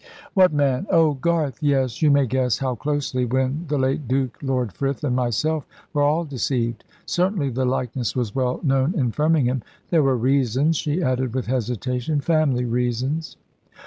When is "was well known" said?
8.15-8.95